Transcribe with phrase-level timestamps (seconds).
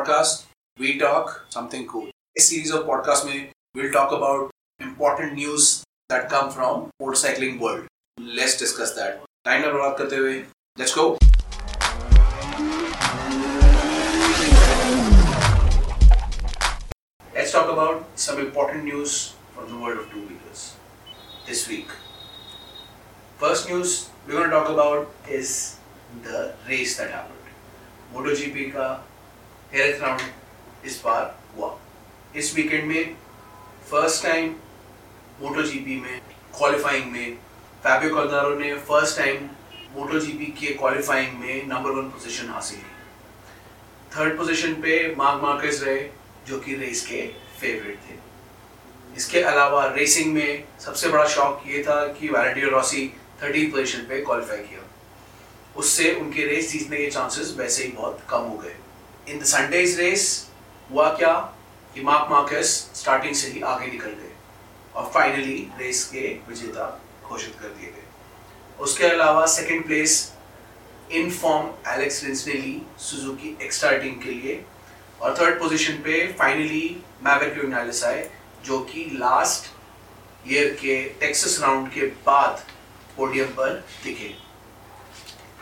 [0.00, 0.44] podcast
[0.80, 2.08] We Talk Something Cool.
[2.36, 5.68] इस series of podcast में we'll talk about important news
[6.10, 7.86] that come from motorcycling world.
[8.38, 9.22] Let's discuss that.
[9.44, 10.42] Time ना बर्बाद करते हुए
[10.80, 11.06] let's go.
[17.36, 19.16] Let's talk about some important news
[19.54, 20.62] from the world of two wheelers
[21.48, 21.96] this week.
[23.38, 25.76] First news we're going to talk about is
[26.22, 27.52] the race that happened.
[28.14, 28.88] MotoGP का
[29.73, 31.67] Herath round इस बार हुआ।
[32.35, 33.15] इस weekend में
[33.91, 34.49] first time
[35.41, 36.19] मोटो GP में
[36.57, 37.35] qualifying में
[37.83, 39.45] Fabio Quartararo ने first time
[39.95, 45.81] मोटो GP के qualifying में नंबर वन पोजीशन हासिल की। थर्ड पोजीशन पे मार्क मार्केस
[45.83, 46.03] रहे,
[46.47, 47.25] जो कि रेस के
[47.61, 48.19] फेवरेट थे।
[49.17, 53.07] इसके अलावा रेसिंग में सबसे बड़ा शौक ये था कि वैलेंटिनो रॉसी
[53.43, 54.87] थर्टी पोजीशन पे क्वालिफाई किया।
[55.75, 58.75] उससे उनके रेस जीतने के चांसेस वैसे ही बहुत कम हो गए।
[59.31, 60.23] इन द संडेज रेस
[60.91, 61.33] हुआ क्या
[61.93, 64.31] कि मार्क मार्केस स्टार्टिंग से ही आगे निकल गए
[64.95, 66.87] और फाइनली रेस के विजेता
[67.23, 68.03] घोषित कर दिए गए।
[68.83, 70.15] उसके अलावा second place
[71.11, 74.63] in form Alex Rins ने ली सुजुकी एक्स्ट्रा टीम के लिए
[75.21, 78.29] और थर्ड पोजीशन पे फाइनली मैविक यूनालिस आए,
[78.65, 79.71] जो कि लास्ट
[80.47, 82.63] ईयर के टेक्सास राउंड के बाद
[83.17, 83.73] पोडियम पर
[84.03, 84.33] दिखे।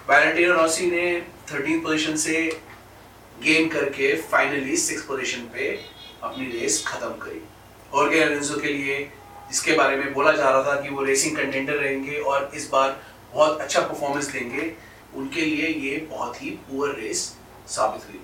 [0.10, 1.06] वैलेंटिनो रॉसी ने
[1.52, 2.36] थर्टीन पोजीशन से
[3.44, 5.70] गेन करके फाइनली सिक्स पोजीशन पे
[6.24, 7.42] अपनी रेस खत्म करी।
[7.94, 9.00] और के लिए
[9.50, 13.00] जिसके बारे में बोला जा रहा था कि वो रेसिंग कंटेंडर रहेंगे और इस बार
[13.34, 14.72] बहुत अच्छा परफॉर्मेंस देंगे
[15.16, 17.22] उनके लिए ये बहुत ही पुअर रेस
[17.68, 18.20] साबित हुई।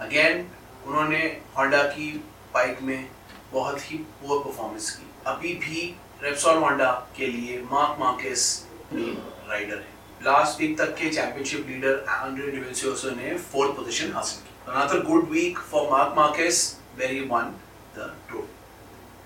[0.00, 0.46] अगेन
[0.86, 1.18] उन्होंने
[1.56, 2.10] होंडा की
[2.54, 3.08] बाइक में
[3.52, 5.82] बहुत ही पुअर परफॉर्मेंस की। अभी भी
[6.22, 8.44] रेप्सॉल होंडा के लिए मार्क मार्केस
[8.92, 9.90] राइडर है।
[10.24, 15.28] लास्ट वीक तक के चैंपियनशिप लीडर आंड्रे डिवेंसियोसो ने फोर्थ पोजीशन हासिल की। Another good
[15.28, 17.54] week for Mark Marquez where he won
[17.94, 18.44] the Tour.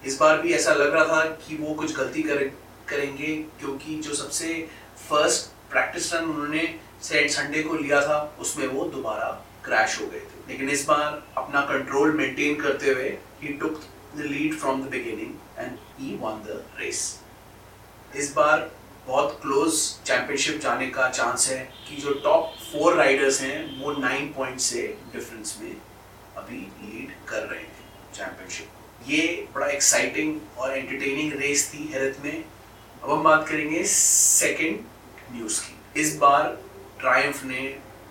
[0.04, 2.42] इस बार भी ऐसा लग रहा था कि वो कुछ गलती कर,
[2.88, 4.52] करेंगे क्योंकि जो सबसे
[5.08, 6.62] फ़र्स्ट प्रैक्टिस रन उन्होंने
[7.02, 9.28] सेट संडे को लिया था उसमें वो दोबारा
[9.64, 13.08] क्रैश हो गए थे लेकिन इस बार अपना कंट्रोल मेंटेन करते हुए
[13.42, 13.80] he took
[14.16, 17.02] the lead from the beginning and he won the race
[18.16, 18.70] इस बार
[19.06, 19.72] बहुत क्लोज
[20.06, 21.58] चैंपियनशिप जाने का चांस है
[21.88, 25.76] कि जो टॉप फोर राइडर्स हैं, वो नाइन पॉइंट से डिफरेंस में
[26.36, 32.44] अभी लीड कर रहे हैं चैंपियनशिप ये बड़ा एक्साइटिंग और एंटरटेनिंग रेस थी हेरत में.
[33.02, 36.00] अब हम बात करेंगे सेकंड न्यूज़ की.
[36.00, 36.44] इस बार
[37.00, 37.62] ट्रायम्फ ने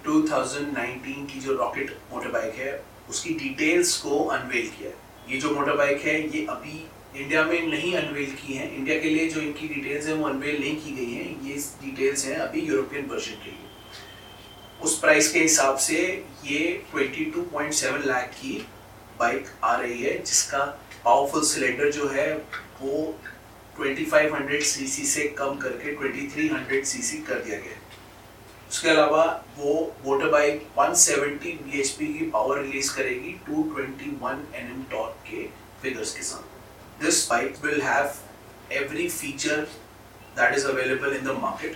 [0.05, 4.91] 2019 की जो रॉकेट मोटरबाइक है, उसकी डिटेल्स को अनवेल किया
[5.29, 6.85] ये जो मोटरबाइक है, ये अभी
[7.15, 10.59] इंडिया में नहीं अनवेल की हैं। इंडिया के लिए जो इनकी डिटेल्स हैं, वो अनवेल
[10.59, 15.39] नहीं की गई हैं। ये डिटेल्स हैं अभी यूरोपियन वर्जन के लिए। उस प्राइस के
[15.39, 16.01] हिसाब से
[16.45, 18.67] ये 22.7 लाख की
[19.19, 20.65] बाइक आ रही है, जिसका
[21.05, 22.33] पावरफुल सिलेंडर जो है,
[22.81, 23.19] वो
[23.77, 27.79] 2500 सीसी से कम करके 2300 सीसी कर दिया गया
[28.69, 29.23] उसके अलावा
[29.57, 29.73] वो
[30.05, 35.43] मोटर बाइक 170 bhp की पावर रिलीज़ करेगी 221 nm टॉर्क के
[35.81, 36.54] फिगर्स के साथ।
[36.99, 38.21] This bike will have
[38.71, 39.67] every feature
[40.35, 41.75] that is available in the market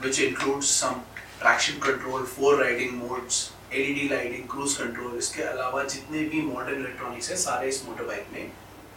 [0.00, 1.02] which includes some
[1.40, 7.30] traction control, four riding modes, LED lighting, cruise control इसके अलावा जितने भी modern electronics
[7.30, 8.44] है सारे इस मोटर बाइक में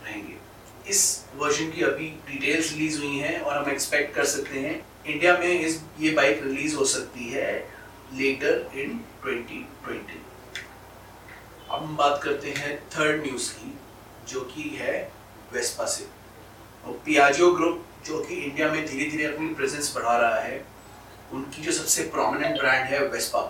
[0.06, 0.35] रहेंगे
[0.89, 1.01] इस
[1.35, 4.75] वर्जन की अभी डिटेल्स रिलीज़ हुई हैं और हम एक्सपेक्ट कर सकते हैं
[5.06, 7.51] इंडिया में इस ये बाइक रिलीज़ हो सकती है
[8.13, 10.16] लेटर इन 2020
[11.69, 13.73] अब हम बात करते हैं थर्ड न्यूज़ की
[14.29, 14.93] जो कि है
[15.53, 16.07] वेस्पा से।
[16.85, 20.65] और पियाजो ग्रुप जो कि इंडिया में धीरे धीरे अपनी प्रेजेंस बढ़ा रहा है,
[21.33, 23.41] उनकी जो सबसे प्रोमिनेंट ब्रांड है वेस्पा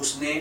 [0.00, 0.32] उसने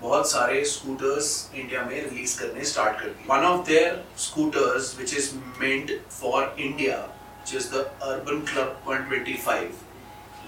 [0.00, 5.14] बहुत सारे स्कूटर्स इंडिया में रिलीज़ करने स्टार्ट कर दिए। One of their scooters which
[5.14, 9.86] is meant for India which is the urban club 125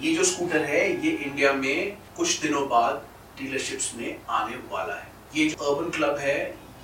[0.02, 3.06] ये जो स्कूटर है, ये इंडिया में कुछ दिनों बाद
[3.38, 6.38] डीलरशिप्स में आने वाला है। ये जो अर्बन क्लब है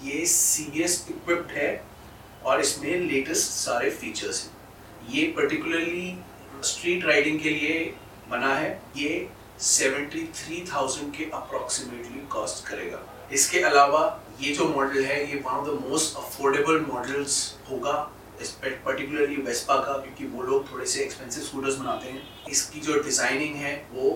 [0.04, 1.70] ये सीरियस इक्विप्ड है
[2.44, 6.18] और इसमें लेटेस्ट सारे फीचर्स हैं। ये पर्टिकुलरली
[6.64, 7.94] स्ट्रीट राइडिंग के लिए
[8.30, 9.28] बना है। ये
[9.60, 13.00] 73,000 के अप्रोक्सीमेटली कॉस्ट करेगा।
[13.32, 14.02] इसके अलावा
[14.40, 17.36] ये जो मॉडल है ये one of the most affordable models
[17.70, 17.92] होगा
[18.62, 23.54] पर्टिकुलरली वेस्पा का क्योंकि वो लोग थोड़े से एक्सपेंसिव स्कूटर्स बनाते हैं। इसकी जो डिज़ाइनिंग
[23.56, 24.10] है वो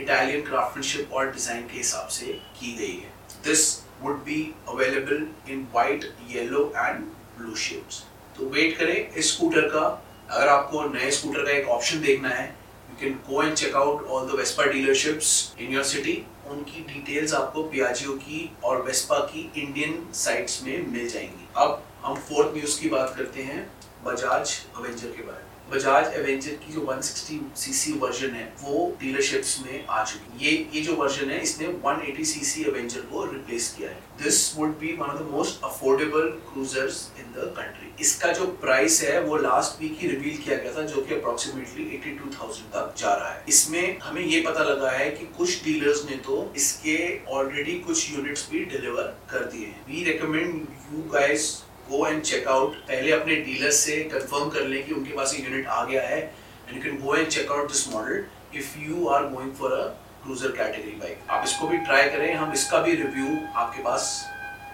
[0.00, 2.26] इटालियन क्राफ्टमैनशिप और डिज़ाइन के हिसाब से
[2.60, 3.12] की गई है।
[3.44, 3.66] This
[4.02, 4.38] would be
[4.68, 5.22] available
[5.52, 7.06] in white, yellow and
[7.38, 8.02] blue shapes.
[8.36, 9.84] तो वेट करें इस स्कूटर का।
[10.30, 14.06] अगर आपको नए स्कूटर का एक ऑप्शन देखना है you can go and check out
[14.06, 19.50] all the Vespa dealerships in your city उनकी डिटेल्स आपको पियाजियो की और वेस्पा की
[19.56, 23.60] इंडियन साइट्स में मिल जाएँगी। अब हम फोर्थ न्यूज़ की बात करते हैं
[24.04, 29.58] बजाज अवेंजर के बारे में। बजाज एवेंजर की जो 160 सीसी वर्जन है वो डीलरशिप्स
[29.64, 33.74] में आ चुकी है। ये ये जो वर्जन है इसने 180 सीसी एवेंजर को रिप्लेस
[33.78, 38.32] किया है। This would be one of the most affordable cruisers in the country इसका
[38.32, 42.66] जो प्राइस है वो लास्ट वीक ही रिवील किया गया था जो कि अप्रोक्सीमेटली 82,000
[42.72, 46.40] तक जा रहा है। इसमें हमें ये पता लगा है कि कुछ डीलर्स ने तो
[46.56, 46.96] इसके
[47.32, 50.54] ऑलरेडी कुछ यूनिट्स भी डिलीवर कर दिए हैं। We recommend
[50.92, 51.52] you guys
[51.90, 55.44] go and check out पहले अपने डीलर से कंफर्म कर लें कि उनके पास ये
[55.44, 58.24] यूनिट आ गया है and you can go and check out this model
[58.54, 59.84] if you are going for a
[60.22, 64.08] cruiser category bike आप इसको भी ट्राई करें, हम इसका भी रिव्यू आपके पास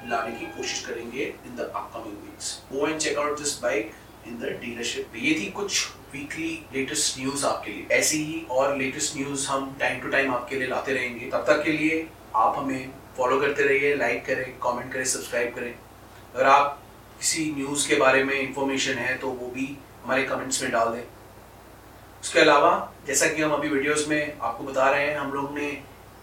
[0.09, 3.93] लाने की कोशिश करेंगे in the upcoming weeks go and check out this bike
[4.29, 9.17] in the dealership ये थी कुछ वीकली लेटेस्ट न्यूज़ आपके लिए। ऐसी ही और लेटेस्ट
[9.17, 12.07] न्यूज़ हम टाइम टू टाइम आपके लिए लाते रहेंगे। तब तक के लिए
[12.37, 15.75] आप हमें फॉलो करते रहिए लाइक करें कमेंट करें सब्सक्राइब करें।
[16.35, 16.82] अगर आप
[17.23, 19.65] किसी न्यूज़ के बारे में इंफॉर्मेशन है तो वो भी
[20.05, 21.03] हमारे कमेंट्स में डाल दें।
[22.23, 22.71] उसके अलावा,
[23.07, 25.69] जैसा कि हम अभी वीडियोस में आपको बता रहे हैं, हम लोग ने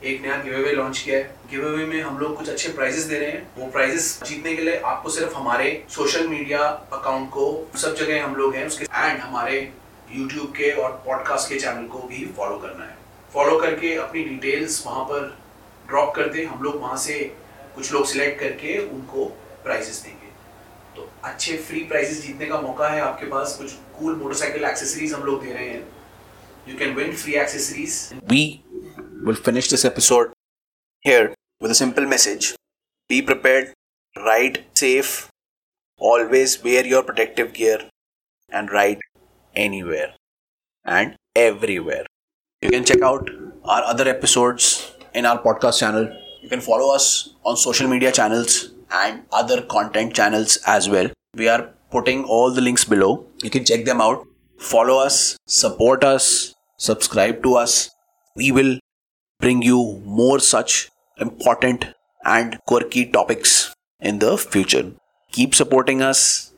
[0.04, 3.04] एक नया गिव अवे लॉन्च किया है। गिव अवे में हम लोग कुछ अच्छे प्राइजेस
[3.04, 7.72] दे रहे हैं। वो प्राइजेस जीतने के लिए आपको सिर्फ़ हमारे सोशल मीडिया अकाउंट को,
[7.76, 9.74] सब जगह हम लोग हैं उसके एंड हमारे
[10.12, 12.98] यूट्यूब के और पॉडकास्ट के चैनल को भी फॉलो करना है।
[13.34, 15.36] फॉलो करके अपनी डिटेल्स वहाँ पर
[15.88, 17.20] ड्रॉप कर दें। हम लोग वहाँ से
[17.76, 19.26] कुछ लोग सिलेक्ट करके उनको
[19.64, 20.19] प्राइजेस देंगे।
[21.25, 25.43] अच्छे फ्री प्राइजेस जीतने का मौका है आपके पास कुछ कूल मोटरसाइकिल एक्सेसरीज हम लोग
[25.45, 25.87] दे रहे हैं
[26.69, 27.99] you can win free accessories
[28.33, 28.45] we
[29.27, 30.33] will finish this episode
[31.05, 31.25] here
[31.61, 32.47] with a simple message
[33.11, 33.73] be prepared
[34.17, 35.11] ride safe
[36.01, 37.77] always wear your protective gear
[38.51, 39.03] and ride
[39.55, 40.09] anywhere
[40.87, 42.07] and everywhere
[42.63, 43.29] you can check out
[43.65, 44.71] our other episodes
[45.15, 46.09] in our podcast channel
[46.50, 51.10] you can follow us on social media channels and other content channels as well.
[51.36, 53.28] We are putting all the links below.
[53.44, 54.26] You can check them out.
[54.58, 57.92] Follow us, support us, subscribe to us.
[58.36, 58.80] We will
[59.40, 61.86] bring you more such important
[62.26, 64.92] and quirky topics in the future.
[65.32, 66.52] Keep supporting us,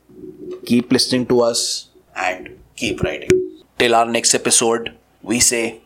[0.66, 3.30] keep listening to us, and keep writing.
[3.78, 5.82] Till our next episode, we say